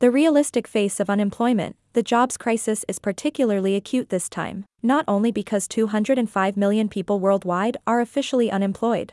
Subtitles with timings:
[0.00, 5.30] The realistic face of unemployment, the jobs crisis is particularly acute this time, not only
[5.30, 9.12] because 205 million people worldwide are officially unemployed,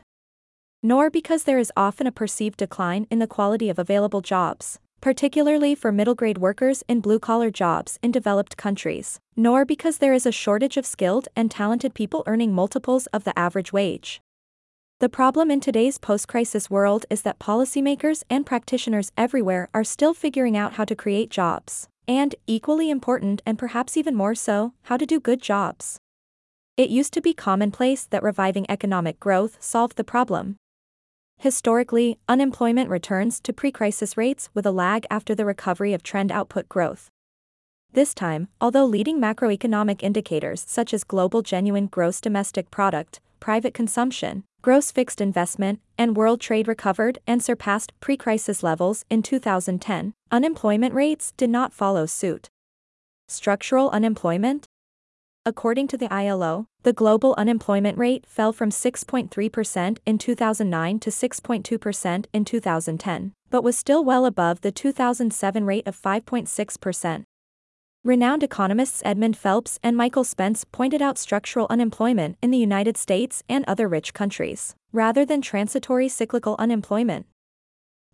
[0.81, 5.75] nor because there is often a perceived decline in the quality of available jobs, particularly
[5.75, 10.25] for middle grade workers in blue collar jobs in developed countries, nor because there is
[10.25, 14.21] a shortage of skilled and talented people earning multiples of the average wage.
[14.99, 20.13] The problem in today's post crisis world is that policymakers and practitioners everywhere are still
[20.13, 24.97] figuring out how to create jobs, and, equally important and perhaps even more so, how
[24.97, 25.99] to do good jobs.
[26.77, 30.57] It used to be commonplace that reviving economic growth solved the problem,
[31.39, 36.31] Historically, unemployment returns to pre crisis rates with a lag after the recovery of trend
[36.31, 37.11] output growth.
[37.93, 44.45] This time, although leading macroeconomic indicators such as global genuine gross domestic product, private consumption,
[44.67, 50.93] gross fixed investment, and world trade recovered and surpassed pre crisis levels in 2010, unemployment
[50.93, 52.49] rates did not follow suit.
[53.29, 54.67] Structural unemployment,
[55.45, 62.25] According to the ILO, the global unemployment rate fell from 6.3% in 2009 to 6.2%
[62.33, 67.23] in 2010, but was still well above the 2007 rate of 5.6%.
[68.07, 73.43] Renowned economists Edmund Phelps and Michael Spence pointed out structural unemployment in the United States
[73.49, 77.25] and other rich countries, rather than transitory cyclical unemployment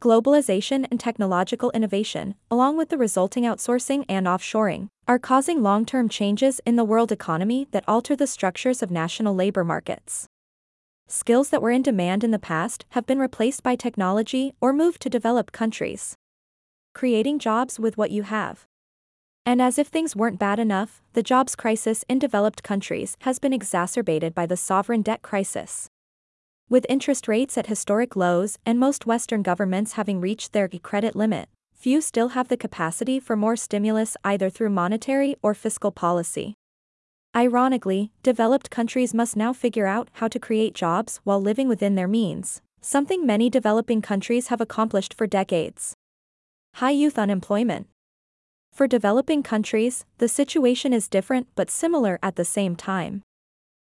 [0.02, 6.10] globalization and technological innovation, along with the resulting outsourcing and offshoring, are causing long term
[6.10, 10.28] changes in the world economy that alter the structures of national labor markets.
[11.08, 15.04] Skills that were in demand in the past have been replaced by technology or moved
[15.04, 16.16] to developed countries.
[16.96, 18.66] Creating jobs with what you have.
[19.46, 23.52] And as if things weren't bad enough, the jobs crisis in developed countries has been
[23.52, 25.90] exacerbated by the sovereign debt crisis.
[26.70, 31.50] With interest rates at historic lows and most Western governments having reached their credit limit,
[31.74, 36.56] few still have the capacity for more stimulus either through monetary or fiscal policy.
[37.36, 42.08] Ironically, developed countries must now figure out how to create jobs while living within their
[42.08, 45.96] means, something many developing countries have accomplished for decades.
[46.76, 47.88] High youth unemployment.
[48.74, 53.22] For developing countries, the situation is different but similar at the same time.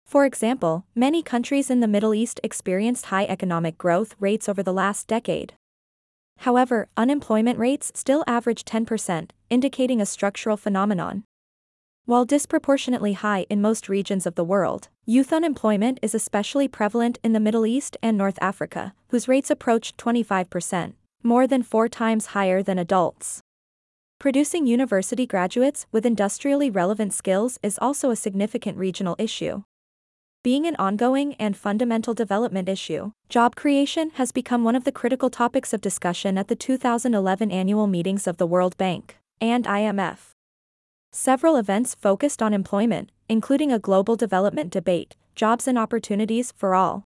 [0.04, 4.74] For example, many countries in the Middle East experienced high economic growth rates over the
[4.74, 5.54] last decade.
[6.40, 11.24] However, unemployment rates still average 10%, indicating a structural phenomenon.
[12.04, 17.32] While disproportionately high in most regions of the world, youth unemployment is especially prevalent in
[17.32, 22.62] the Middle East and North Africa, whose rates approach 25%, more than four times higher
[22.62, 23.40] than adults.
[24.18, 29.62] Producing university graduates with industrially relevant skills is also a significant regional issue.
[30.42, 35.28] Being an ongoing and fundamental development issue, job creation has become one of the critical
[35.28, 40.30] topics of discussion at the 2011 annual meetings of the World Bank and IMF.
[41.12, 47.04] Several events focused on employment, including a global development debate, jobs and opportunities for all.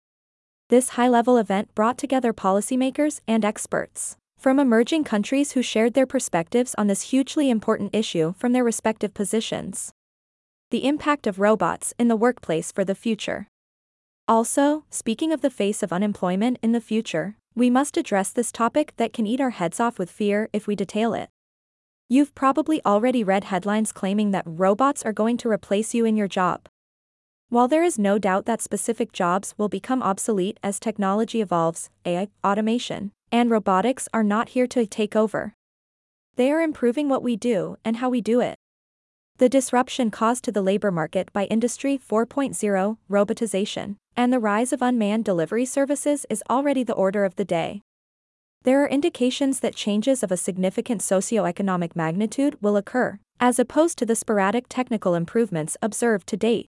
[0.69, 6.05] This high level event brought together policymakers and experts from emerging countries who shared their
[6.05, 9.93] perspectives on this hugely important issue from their respective positions
[10.73, 13.47] the impact of robots in the workplace for the future.
[14.27, 18.95] Also, speaking of the face of unemployment in the future, we must address this topic
[18.97, 21.29] that can eat our heads off with fear if we detail it.
[22.09, 26.27] You've probably already read headlines claiming that robots are going to replace you in your
[26.27, 26.71] job.
[27.51, 32.29] While there is no doubt that specific jobs will become obsolete as technology evolves, AI,
[32.43, 35.54] automation, and robotics are not here to take over.
[36.37, 38.56] They are improving what we do and how we do it.
[39.38, 44.82] The disruption caused to the labor market by Industry 4.0, robotization, and the rise of
[44.82, 47.81] unmanned delivery services is already the order of the day.
[48.65, 54.06] There are indications that changes of a significant socioeconomic magnitude will occur, as opposed to
[54.06, 56.69] the sporadic technical improvements observed to date.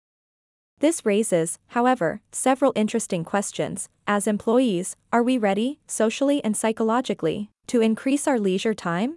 [0.84, 3.88] This raises, however, several interesting questions.
[4.06, 9.16] As employees, are we ready, socially and psychologically, to increase our leisure time?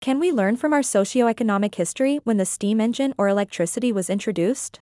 [0.00, 4.80] Can we learn from our socioeconomic history when the steam engine or electricity was introduced?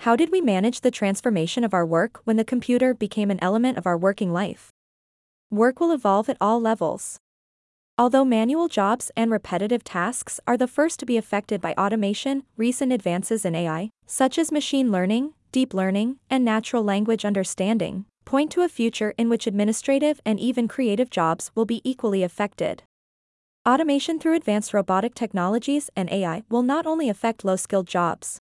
[0.00, 3.78] How did we manage the transformation of our work when the computer became an element
[3.78, 4.72] of our working life?
[5.50, 7.18] Work will evolve at all levels.
[7.96, 12.92] Although manual jobs and repetitive tasks are the first to be affected by automation, recent
[12.92, 18.62] advances in AI, such as machine learning, deep learning, and natural language understanding, point to
[18.62, 22.82] a future in which administrative and even creative jobs will be equally affected.
[23.64, 28.40] Automation through advanced robotic technologies and AI will not only affect low skilled jobs.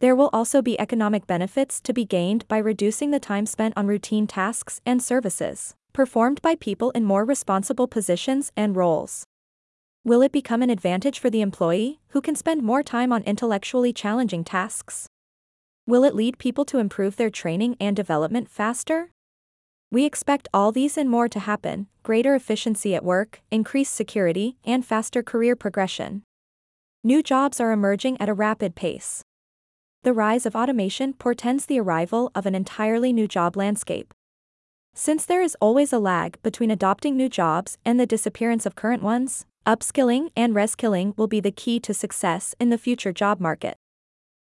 [0.00, 3.86] There will also be economic benefits to be gained by reducing the time spent on
[3.86, 9.24] routine tasks and services performed by people in more responsible positions and roles.
[10.04, 13.92] Will it become an advantage for the employee, who can spend more time on intellectually
[13.94, 15.06] challenging tasks?
[15.86, 19.12] Will it lead people to improve their training and development faster?
[19.90, 24.84] We expect all these and more to happen greater efficiency at work, increased security, and
[24.84, 26.22] faster career progression.
[27.02, 29.22] New jobs are emerging at a rapid pace.
[30.02, 34.12] The rise of automation portends the arrival of an entirely new job landscape.
[34.96, 39.02] Since there is always a lag between adopting new jobs and the disappearance of current
[39.02, 43.74] ones, upskilling and reskilling will be the key to success in the future job market.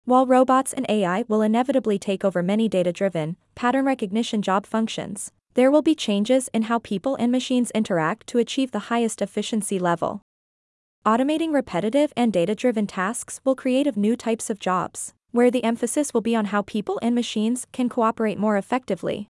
[0.04, 5.30] While robots and AI will inevitably take over many data driven, pattern recognition job functions,
[5.54, 9.78] there will be changes in how people and machines interact to achieve the highest efficiency
[9.78, 10.22] level.
[11.06, 16.12] Automating repetitive and data driven tasks will create new types of jobs, where the emphasis
[16.12, 19.28] will be on how people and machines can cooperate more effectively.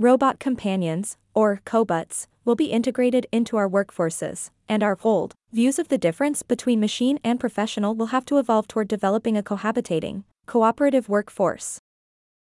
[0.00, 5.88] Robot companions, or cobots, will be integrated into our workforces, and our old views of
[5.88, 11.10] the difference between machine and professional will have to evolve toward developing a cohabitating, cooperative
[11.10, 11.80] workforce.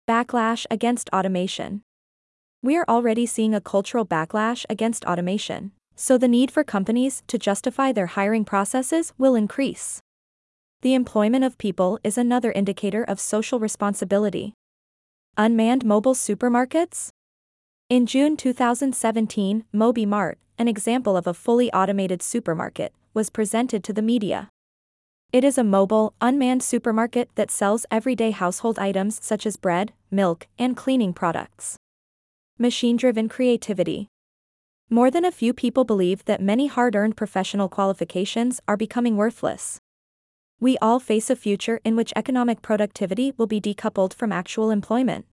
[0.08, 1.82] Backlash against automation.
[2.62, 7.40] We are already seeing a cultural backlash against automation, so the need for companies to
[7.40, 10.02] justify their hiring processes will increase.
[10.84, 14.54] The employment of people is another indicator of social responsibility.
[15.36, 17.10] Unmanned mobile supermarkets?
[17.90, 23.92] In June 2017, Moby Mart, an example of a fully automated supermarket, was presented to
[23.92, 24.50] the media.
[25.34, 30.46] It is a mobile, unmanned supermarket that sells everyday household items such as bread, milk,
[30.60, 31.78] and cleaning products.
[32.60, 34.08] Machine driven creativity.
[34.92, 39.80] More than a few people believe that many hard earned professional qualifications are becoming worthless.
[40.60, 45.26] We all face a future in which economic productivity will be decoupled from actual employment.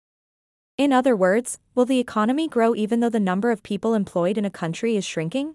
[0.78, 4.44] In other words, will the economy grow even though the number of people employed in
[4.44, 5.54] a country is shrinking?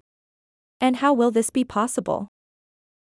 [0.80, 2.28] And how will this be possible?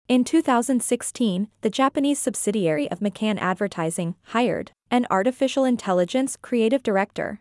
[0.08, 7.38] In 2016, the Japanese subsidiary of McCann Advertising hired an artificial intelligence creative director.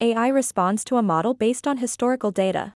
[0.00, 2.74] AI responds to a model based on historical data.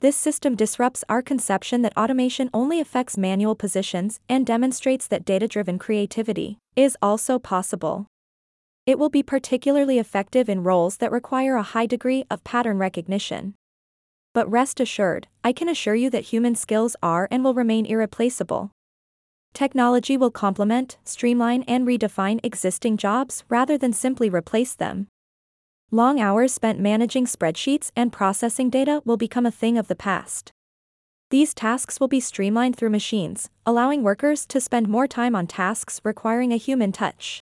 [0.00, 5.46] This system disrupts our conception that automation only affects manual positions and demonstrates that data
[5.46, 8.08] driven creativity is also possible.
[8.84, 13.54] It will be particularly effective in roles that require a high degree of pattern recognition.
[14.34, 18.72] But rest assured, I can assure you that human skills are and will remain irreplaceable.
[19.54, 25.06] Technology will complement, streamline, and redefine existing jobs rather than simply replace them.
[25.90, 30.50] Long hours spent managing spreadsheets and processing data will become a thing of the past.
[31.30, 36.00] These tasks will be streamlined through machines, allowing workers to spend more time on tasks
[36.02, 37.40] requiring a human touch.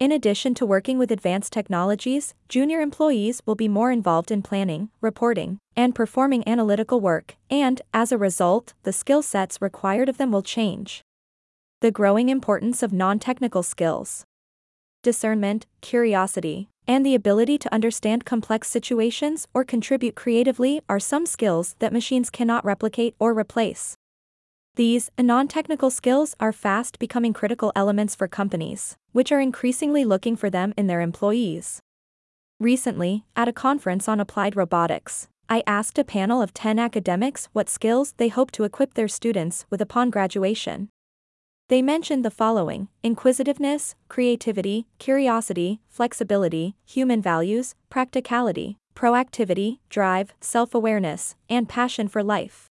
[0.00, 4.88] In addition to working with advanced technologies, junior employees will be more involved in planning,
[5.02, 10.32] reporting, and performing analytical work, and, as a result, the skill sets required of them
[10.32, 11.02] will change.
[11.82, 14.24] The growing importance of non technical skills.
[15.02, 21.76] Discernment, curiosity, and the ability to understand complex situations or contribute creatively are some skills
[21.78, 23.96] that machines cannot replicate or replace.
[24.76, 30.36] These non technical skills are fast becoming critical elements for companies, which are increasingly looking
[30.36, 31.80] for them in their employees.
[32.60, 37.68] Recently, at a conference on applied robotics, I asked a panel of 10 academics what
[37.68, 40.88] skills they hope to equip their students with upon graduation.
[41.68, 51.34] They mentioned the following inquisitiveness, creativity, curiosity, flexibility, human values, practicality, proactivity, drive, self awareness,
[51.48, 52.69] and passion for life.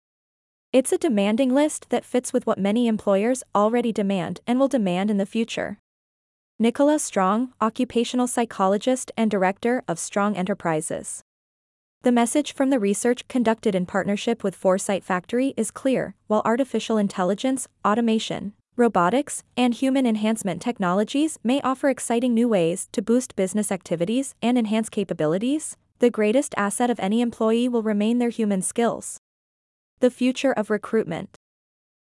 [0.76, 5.10] It's a demanding list that fits with what many employers already demand and will demand
[5.10, 5.78] in the future.
[6.58, 11.24] Nicola Strong, occupational psychologist and director of Strong Enterprises.
[12.02, 16.98] The message from the research conducted in partnership with Foresight Factory is clear while artificial
[16.98, 23.72] intelligence, automation, robotics, and human enhancement technologies may offer exciting new ways to boost business
[23.72, 29.22] activities and enhance capabilities, the greatest asset of any employee will remain their human skills.
[30.00, 31.38] The future of recruitment.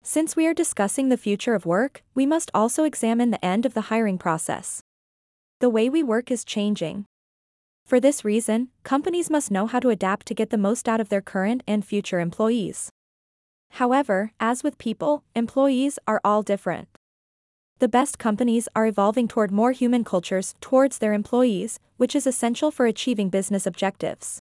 [0.05, 3.75] Since we are discussing the future of work, we must also examine the end of
[3.75, 4.83] the hiring process.
[5.59, 7.07] The way we work is changing.
[7.85, 11.09] For this reason, companies must know how to adapt to get the most out of
[11.09, 12.89] their current and future employees.
[13.71, 16.87] However, as with people, employees are all different.
[17.81, 22.71] The best companies are evolving toward more human cultures towards their employees, which is essential
[22.71, 24.41] for achieving business objectives.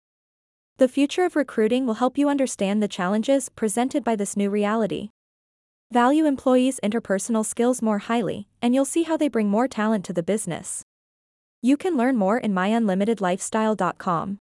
[0.79, 5.09] The future of recruiting will help you understand the challenges presented by this new reality.
[5.91, 10.13] Value employees' interpersonal skills more highly, and you'll see how they bring more talent to
[10.13, 10.85] the business.
[11.61, 14.37] You can learn more in myunlimitedlifestyle.com.